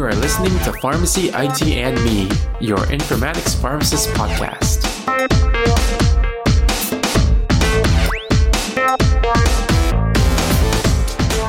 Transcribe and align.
You 0.00 0.06
are 0.06 0.14
listening 0.14 0.58
to 0.60 0.72
Pharmacy 0.80 1.28
IT 1.28 1.60
and 1.60 2.02
Me, 2.02 2.22
your 2.58 2.78
informatics 2.86 3.54
pharmacist 3.60 4.08
podcast. 4.14 4.82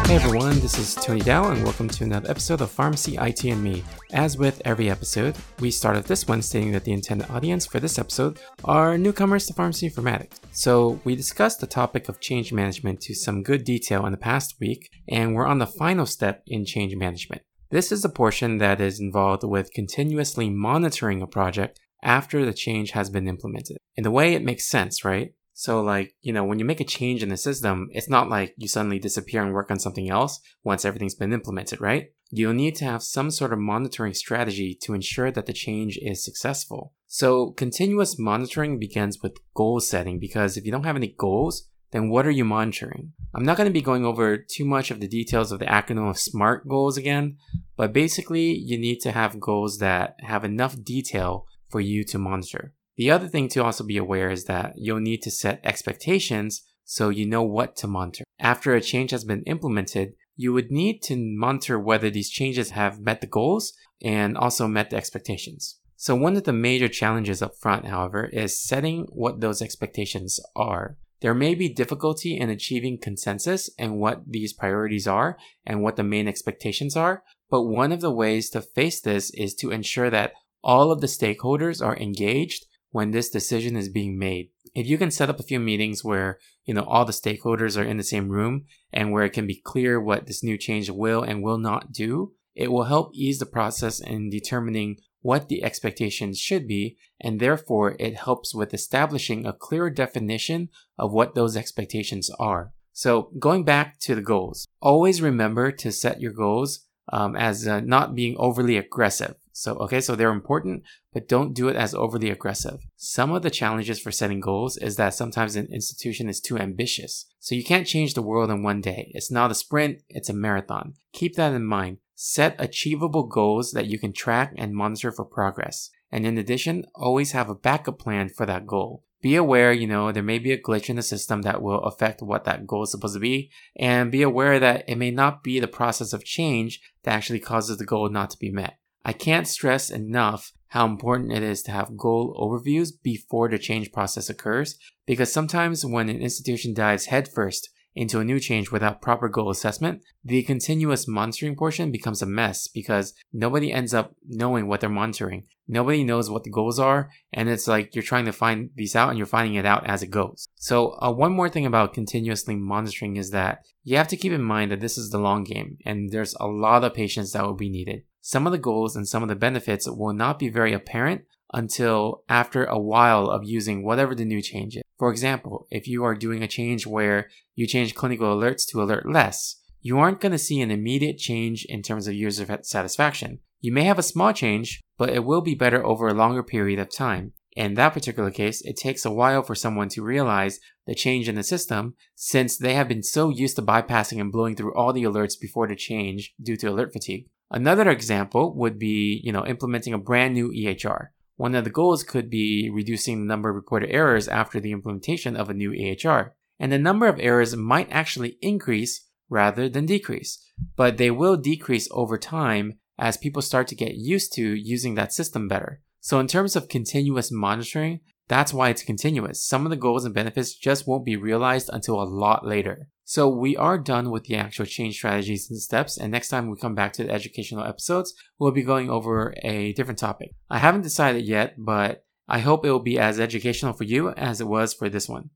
Hey 0.06 0.16
everyone, 0.16 0.60
this 0.60 0.78
is 0.78 0.96
Tony 0.96 1.22
Dao, 1.22 1.54
and 1.54 1.64
welcome 1.64 1.88
to 1.88 2.04
another 2.04 2.30
episode 2.30 2.60
of 2.60 2.70
Pharmacy 2.70 3.16
IT 3.16 3.46
and 3.46 3.64
Me. 3.64 3.86
As 4.12 4.38
with 4.38 4.62
every 4.66 4.90
episode, 4.90 5.38
we 5.62 5.72
start 5.72 5.96
off 5.96 6.04
this 6.04 6.28
one 6.28 6.42
stating 6.42 6.74
that 6.74 6.84
the 6.84 6.92
intended 6.92 7.32
audience 7.32 7.66
for 7.66 7.80
this 7.80 7.98
episode 7.98 8.38
are 8.66 8.98
newcomers 8.98 9.46
to 9.46 9.54
pharmacy 9.54 9.90
informatics. 9.90 10.42
So, 10.52 11.00
we 11.06 11.16
discussed 11.16 11.62
the 11.62 11.68
topic 11.68 12.10
of 12.10 12.20
change 12.20 12.52
management 12.52 13.00
to 13.04 13.16
some 13.16 13.44
good 13.44 13.64
detail 13.64 14.06
in 14.06 14.12
the 14.12 14.18
past 14.18 14.56
week, 14.60 14.90
and 15.08 15.36
we're 15.36 15.48
on 15.48 15.60
the 15.60 15.68
final 15.68 16.06
step 16.06 16.44
in 16.48 16.66
change 16.66 16.94
management. 16.98 17.44
This 17.72 17.90
is 17.90 18.02
the 18.02 18.10
portion 18.10 18.58
that 18.58 18.82
is 18.82 19.00
involved 19.00 19.46
with 19.46 19.72
continuously 19.72 20.50
monitoring 20.50 21.22
a 21.22 21.28
project 21.28 21.80
after 22.04 22.44
the 22.44 22.54
change 22.54 22.92
has 22.92 23.10
been 23.10 23.30
implemented. 23.30 23.78
In 23.96 24.06
a 24.06 24.12
way, 24.12 24.34
it 24.34 24.44
makes 24.44 24.68
sense, 24.68 25.06
right? 25.06 25.34
So 25.54 25.82
like, 25.82 26.14
you 26.22 26.34
know, 26.34 26.44
when 26.44 26.60
you 26.60 26.66
make 26.66 26.82
a 26.82 26.86
change 26.86 27.24
in 27.24 27.30
the 27.30 27.38
system, 27.38 27.88
it's 27.92 28.10
not 28.10 28.28
like 28.28 28.54
you 28.58 28.68
suddenly 28.68 29.00
disappear 29.00 29.42
and 29.42 29.54
work 29.54 29.72
on 29.72 29.80
something 29.80 30.10
else 30.10 30.42
once 30.66 30.84
everything's 30.84 31.16
been 31.16 31.32
implemented, 31.32 31.80
right? 31.80 32.08
You'll 32.30 32.54
need 32.54 32.76
to 32.78 32.86
have 32.86 33.04
some 33.04 33.32
sort 33.32 33.54
of 33.54 33.60
monitoring 33.60 34.16
strategy 34.16 34.78
to 34.82 34.94
ensure 34.94 35.32
that 35.32 35.46
the 35.46 35.54
change 35.54 35.98
is 36.02 36.26
successful. 36.26 36.94
So 37.08 37.52
continuous 37.52 38.20
monitoring 38.20 38.80
begins 38.80 39.20
with 39.22 39.38
goal 39.54 39.80
setting 39.80 40.20
because 40.20 40.58
if 40.58 40.66
you 40.66 40.72
don't 40.74 40.86
have 40.86 40.98
any 40.98 41.16
goals, 41.18 41.70
then 41.92 42.10
what 42.10 42.26
are 42.26 42.32
you 42.32 42.46
monitoring? 42.46 43.14
I'm 43.34 43.44
not 43.44 43.58
going 43.58 43.70
to 43.70 43.74
be 43.74 43.82
going 43.82 44.06
over 44.06 44.38
too 44.38 44.66
much 44.66 44.92
of 44.92 45.00
the 45.00 45.08
details 45.08 45.52
of 45.52 45.60
the 45.60 45.66
acronym 45.66 46.10
of 46.10 46.18
SMART 46.18 46.68
goals 46.68 46.98
again, 46.98 47.38
but 47.78 47.94
basically 47.94 48.58
you 48.58 48.78
need 48.78 49.00
to 49.02 49.12
have 49.12 49.40
goals 49.40 49.78
that 49.78 50.16
have 50.20 50.44
enough 50.44 50.82
detail 50.84 51.46
for 51.70 51.80
you 51.80 52.04
to 52.06 52.18
monitor. 52.18 52.74
The 52.98 53.12
other 53.12 53.28
thing 53.28 53.48
to 53.50 53.64
also 53.64 53.84
be 53.84 53.98
aware 53.98 54.30
is 54.30 54.46
that 54.46 54.74
you'll 54.76 55.00
need 55.00 55.22
to 55.24 55.32
set 55.32 55.62
expectations 55.64 56.64
so 56.84 57.10
you 57.10 57.26
know 57.26 57.44
what 57.44 57.76
to 57.78 57.88
monitor. 57.88 58.26
After 58.40 58.74
a 58.74 58.82
change 58.82 59.12
has 59.12 59.24
been 59.24 59.44
implemented, 59.44 60.14
you 60.36 60.52
would 60.54 60.72
need 60.72 61.02
to 61.04 61.16
monitor 61.16 61.80
whether 61.80 62.10
these 62.10 62.30
changes 62.30 62.72
have 62.72 63.00
met 63.00 63.22
the 63.22 63.28
goals 63.28 63.74
and 64.02 64.38
also 64.38 64.68
met 64.68 64.90
the 64.90 64.98
expectations. 64.98 65.80
So 65.96 66.16
one 66.16 66.36
of 66.36 66.46
the 66.46 66.54
major 66.54 66.88
challenges 66.88 67.42
up 67.42 67.56
front, 67.56 67.86
however, 67.86 68.26
is 68.26 68.62
setting 68.62 69.06
what 69.12 69.40
those 69.40 69.62
expectations 69.62 70.40
are. 70.56 70.98
There 71.22 71.36
may 71.36 71.54
be 71.54 71.70
difficulty 71.70 72.38
in 72.38 72.50
achieving 72.50 72.98
consensus 72.98 73.70
and 73.78 73.98
what 73.98 74.24
these 74.28 74.54
priorities 74.54 75.08
are 75.08 75.38
and 75.66 75.82
what 75.82 75.96
the 75.96 76.04
main 76.04 76.28
expectations 76.28 76.98
are, 76.98 77.24
but 77.50 77.64
one 77.64 77.92
of 77.92 78.02
the 78.02 78.12
ways 78.12 78.50
to 78.52 78.62
face 78.62 79.00
this 79.00 79.32
is 79.36 79.54
to 79.56 79.72
ensure 79.72 80.10
that 80.10 80.34
all 80.64 80.92
of 80.92 81.00
the 81.00 81.08
stakeholders 81.08 81.86
are 81.86 81.98
engaged 81.98 82.66
when 82.90 83.12
this 83.12 83.30
decision 83.30 83.76
is 83.76 83.90
being 83.90 84.18
made. 84.18 84.50
If 84.74 84.88
you 84.88 84.98
can 84.98 85.12
set 85.12 85.30
up 85.30 85.40
a 85.40 85.44
few 85.44 85.60
meetings 85.60 86.04
where, 86.04 86.40
you 86.66 86.74
know, 86.74 86.84
all 86.84 87.06
the 87.06 87.12
stakeholders 87.12 87.80
are 87.80 87.86
in 87.86 87.98
the 87.98 88.04
same 88.04 88.30
room 88.30 88.66
and 88.92 89.12
where 89.12 89.24
it 89.24 89.34
can 89.34 89.46
be 89.46 89.62
clear 89.64 90.02
what 90.02 90.26
this 90.26 90.44
new 90.44 90.58
change 90.58 90.90
will 90.90 91.24
and 91.24 91.44
will 91.44 91.58
not 91.58 91.92
do, 91.92 92.34
it 92.56 92.72
will 92.72 92.86
help 92.86 93.12
ease 93.14 93.40
the 93.40 93.46
process 93.46 94.00
in 94.00 94.30
determining 94.30 94.98
what 95.22 95.50
the 95.50 95.64
expectations 95.64 96.40
should 96.40 96.68
be, 96.68 96.98
and 97.20 97.40
therefore 97.40 97.96
it 98.00 98.16
helps 98.16 98.54
with 98.54 98.74
establishing 98.74 99.46
a 99.46 99.54
clearer 99.54 99.90
definition 99.90 100.70
of 100.98 101.14
what 101.14 101.36
those 101.36 101.56
expectations 101.56 102.30
are. 102.40 102.74
So, 102.94 103.32
going 103.40 103.64
back 103.64 104.00
to 104.02 104.16
the 104.16 104.22
goals, 104.22 104.68
always 104.82 105.22
remember 105.22 105.72
to 105.72 105.92
set 105.92 106.20
your 106.20 106.34
goals 106.34 106.86
um, 107.12 107.36
as 107.36 107.68
uh, 107.68 107.80
not 107.80 108.16
being 108.16 108.36
overly 108.38 108.78
aggressive. 108.78 109.36
So, 109.54 109.76
okay, 109.78 110.02
so 110.02 110.16
they're 110.16 110.32
important, 110.32 110.84
but 111.14 111.28
don't 111.28 111.54
do 111.54 111.68
it 111.68 111.76
as 111.76 111.94
overly 111.94 112.30
aggressive. 112.30 112.80
Some 112.96 113.32
of 113.32 113.42
the 113.44 113.50
challenges 113.50 114.00
for 114.00 114.12
setting 114.12 114.40
goals 114.40 114.78
is 114.78 114.96
that 114.96 115.14
sometimes 115.14 115.56
an 115.56 115.68
institution 115.72 116.30
is 116.30 116.40
too 116.40 116.58
ambitious. 116.58 117.26
So 117.40 117.56
you 117.56 117.64
can't 117.64 117.88
change 117.88 118.14
the 118.14 118.22
world 118.22 118.50
in 118.50 118.64
one 118.64 118.82
day. 118.82 119.12
It's 119.14 119.32
not 119.32 119.52
a 119.52 119.56
sprint, 119.56 120.02
it's 120.10 120.30
a 120.30 120.34
marathon. 120.34 120.94
Keep 121.14 121.36
that 121.36 121.54
in 121.54 121.66
mind. 121.66 121.98
Set 122.24 122.56
achievable 122.60 123.24
goals 123.24 123.72
that 123.72 123.88
you 123.88 123.98
can 123.98 124.14
track 124.14 124.54
and 124.56 124.76
monitor 124.76 125.12
for 125.12 125.26
progress. 125.26 125.90
And 126.12 126.24
in 126.24 126.38
addition, 126.38 126.86
always 126.94 127.32
have 127.32 127.50
a 127.50 127.56
backup 127.56 127.98
plan 127.98 128.30
for 128.30 128.46
that 128.46 128.68
goal. 128.68 129.04
Be 129.24 129.36
aware, 129.36 129.74
you 129.74 129.88
know, 129.88 130.12
there 130.12 130.22
may 130.22 130.38
be 130.38 130.52
a 130.52 130.62
glitch 130.62 130.88
in 130.88 130.98
the 130.98 131.02
system 131.02 131.42
that 131.42 131.64
will 131.64 131.80
affect 131.80 132.22
what 132.22 132.44
that 132.44 132.68
goal 132.68 132.84
is 132.84 132.92
supposed 132.92 133.16
to 133.16 133.20
be, 133.20 133.50
and 133.76 134.12
be 134.12 134.22
aware 134.22 134.60
that 134.60 134.86
it 134.88 135.00
may 135.00 135.10
not 135.10 135.44
be 135.44 135.60
the 135.60 135.68
process 135.68 136.14
of 136.14 136.24
change 136.24 136.80
that 137.02 137.16
actually 137.16 137.40
causes 137.40 137.80
the 137.80 137.88
goal 137.88 138.08
not 138.08 138.30
to 138.30 138.38
be 138.38 138.52
met. 138.52 138.78
I 139.04 139.14
can't 139.14 139.48
stress 139.48 139.90
enough 139.90 140.54
how 140.68 140.86
important 140.86 141.32
it 141.32 141.42
is 141.42 141.64
to 141.64 141.72
have 141.72 141.98
goal 141.98 142.38
overviews 142.40 142.92
before 143.02 143.50
the 143.50 143.58
change 143.58 143.92
process 143.92 144.30
occurs 144.30 144.78
because 145.08 145.34
sometimes 145.34 145.84
when 145.84 146.08
an 146.08 146.22
institution 146.22 146.76
dives 146.76 147.08
headfirst 147.08 147.72
into 147.96 148.20
a 148.20 148.24
new 148.24 148.40
change 148.40 148.72
without 148.72 149.02
proper 149.02 149.28
goal 149.28 149.50
assessment, 149.50 150.02
the 150.24 150.44
continuous 150.44 151.08
monitoring 151.08 151.56
portion 151.56 151.92
becomes 151.92 152.22
a 152.22 152.26
mess 152.26 152.68
because 152.68 153.14
nobody 153.34 153.72
ends 153.72 153.94
up 153.94 154.16
knowing 154.28 154.68
what 154.68 154.80
they're 154.80 154.90
monitoring. 154.90 155.46
Nobody 155.68 156.04
knows 156.04 156.30
what 156.30 156.44
the 156.44 156.50
goals 156.50 156.80
are, 156.80 157.10
and 157.34 157.50
it's 157.50 157.68
like 157.68 157.96
you're 157.96 158.04
trying 158.04 158.26
to 158.26 158.34
find 158.34 158.70
these 158.76 158.96
out 158.96 159.10
and 159.10 159.18
you're 159.18 159.28
finding 159.28 159.56
it 159.56 159.66
out 159.66 159.86
as 159.88 160.04
it 160.04 160.08
goes. 160.08 160.48
So, 160.56 160.98
uh, 161.02 161.12
one 161.12 161.34
more 161.34 161.50
thing 161.50 161.66
about 161.66 161.94
continuously 161.94 162.56
monitoring 162.56 163.16
is 163.16 163.32
that 163.32 163.64
you 163.84 163.98
have 163.98 164.08
to 164.10 164.18
keep 164.18 164.32
in 164.32 164.44
mind 164.44 164.72
that 164.72 164.80
this 164.80 164.98
is 164.98 165.10
the 165.10 165.18
long 165.18 165.44
game 165.44 165.78
and 165.86 166.12
there's 166.12 166.36
a 166.40 166.48
lot 166.48 166.84
of 166.84 166.94
patience 166.94 167.34
that 167.34 167.46
will 167.46 167.56
be 167.56 167.70
needed. 167.70 168.04
Some 168.22 168.46
of 168.46 168.52
the 168.52 168.58
goals 168.58 168.96
and 168.96 169.08
some 169.08 169.24
of 169.24 169.30
the 169.30 169.36
benefits 169.36 169.90
will 169.90 170.14
not 170.14 170.40
be 170.40 170.50
very 170.50 170.74
apparent 170.74 171.24
until 171.54 172.24
after 172.30 172.66
a 172.66 172.80
while 172.80 173.28
of 173.28 173.44
using 173.44 173.84
whatever 173.84 174.16
the 174.16 174.26
new 174.26 174.42
change 174.42 174.78
is. 174.78 174.84
For 175.02 175.10
example, 175.10 175.66
if 175.72 175.88
you 175.88 176.04
are 176.04 176.14
doing 176.14 176.44
a 176.44 176.48
change 176.48 176.86
where 176.86 177.28
you 177.56 177.66
change 177.66 177.96
clinical 177.96 178.38
alerts 178.38 178.68
to 178.68 178.84
alert 178.84 179.10
less, 179.10 179.56
you 179.82 179.98
aren't 179.98 180.22
going 180.22 180.32
to 180.32 180.38
see 180.38 180.62
an 180.62 180.70
immediate 180.70 181.18
change 181.18 181.66
in 181.68 181.82
terms 181.82 182.08
of 182.08 182.14
user 182.14 182.46
satisfaction. 182.62 183.40
You 183.62 183.74
may 183.74 183.86
have 183.86 183.98
a 183.98 184.04
small 184.04 184.32
change, 184.32 184.80
but 185.00 185.10
it 185.10 185.24
will 185.26 185.42
be 185.42 185.56
better 185.56 185.84
over 185.84 186.08
a 186.08 186.14
longer 186.14 186.44
period 186.44 186.78
of 186.78 186.96
time. 186.96 187.34
In 187.56 187.74
that 187.74 187.94
particular 187.94 188.30
case, 188.30 188.62
it 188.62 188.78
takes 188.78 189.04
a 189.04 189.10
while 189.10 189.42
for 189.42 189.56
someone 189.56 189.90
to 189.90 190.04
realize 190.04 190.60
the 190.86 190.94
change 190.94 191.28
in 191.28 191.34
the 191.34 191.42
system 191.42 191.96
since 192.14 192.56
they 192.56 192.76
have 192.76 192.88
been 192.88 193.02
so 193.02 193.30
used 193.30 193.56
to 193.56 193.64
bypassing 193.64 194.22
and 194.22 194.32
blowing 194.32 194.56
through 194.56 194.76
all 194.76 194.94
the 194.94 195.06
alerts 195.06 195.34
before 195.42 195.68
the 195.68 195.76
change 195.76 196.36
due 196.40 196.58
to 196.58 196.68
alert 196.68 196.94
fatigue. 196.94 197.26
Another 197.50 197.90
example 197.90 198.54
would 198.56 198.78
be, 198.78 199.20
you 199.24 199.32
know, 199.32 199.48
implementing 199.48 199.96
a 199.96 199.98
brand 199.98 200.36
new 200.36 200.52
EHR. 200.52 201.08
One 201.42 201.56
of 201.56 201.64
the 201.64 201.72
goals 201.72 202.04
could 202.04 202.30
be 202.30 202.70
reducing 202.72 203.20
the 203.20 203.26
number 203.26 203.50
of 203.50 203.56
reported 203.56 203.90
errors 203.90 204.28
after 204.28 204.60
the 204.60 204.72
implementation 204.72 205.36
of 205.36 205.50
a 205.50 205.56
new 205.56 205.72
EHR. 205.72 206.34
And 206.60 206.72
the 206.72 206.78
number 206.78 207.08
of 207.08 207.20
errors 207.20 207.56
might 207.56 207.88
actually 207.90 208.38
increase 208.44 209.08
rather 209.28 209.68
than 209.68 209.88
decrease, 209.88 210.38
but 210.76 210.98
they 210.98 211.10
will 211.10 211.38
decrease 211.38 211.88
over 211.90 212.20
time 212.20 212.74
as 213.00 213.18
people 213.18 213.42
start 213.42 213.68
to 213.70 213.76
get 213.76 213.96
used 213.96 214.34
to 214.34 214.54
using 214.54 214.94
that 214.94 215.14
system 215.14 215.48
better. 215.48 215.82
So 216.00 216.20
in 216.20 216.28
terms 216.28 216.56
of 216.56 216.70
continuous 216.70 217.32
monitoring, 217.32 218.02
that's 218.28 218.54
why 218.54 218.70
it's 218.70 218.84
continuous. 218.84 219.44
Some 219.44 219.66
of 219.66 219.72
the 219.72 219.76
goals 219.76 220.06
and 220.06 220.14
benefits 220.14 220.54
just 220.54 220.86
won't 220.86 221.06
be 221.06 221.16
realized 221.16 221.72
until 221.74 222.00
a 222.00 222.06
lot 222.06 222.46
later. 222.46 222.88
So 223.12 223.28
we 223.28 223.58
are 223.58 223.78
done 223.78 224.10
with 224.10 224.24
the 224.24 224.38
actual 224.38 224.66
change 224.66 224.96
strategies 224.96 225.52
and 225.52 225.60
steps. 225.60 225.98
And 225.98 226.14
next 226.14 226.30
time 226.30 226.50
we 226.50 226.56
come 226.56 226.76
back 226.76 226.94
to 226.94 227.04
the 227.04 227.12
educational 227.12 227.66
episodes, 227.66 228.14
we'll 228.40 228.52
be 228.52 228.64
going 228.64 228.90
over 228.90 229.36
a 229.44 229.74
different 229.74 230.00
topic. 230.00 230.34
I 230.50 230.60
haven't 230.60 230.84
decided 230.84 231.26
yet, 231.26 231.56
but 231.58 232.06
I 232.30 232.40
hope 232.40 232.64
it 232.64 232.72
will 232.72 232.80
be 232.80 232.98
as 232.98 233.20
educational 233.20 233.74
for 233.74 233.84
you 233.84 234.12
as 234.12 234.40
it 234.40 234.48
was 234.48 234.74
for 234.74 234.88
this 234.88 235.10
one. 235.10 235.30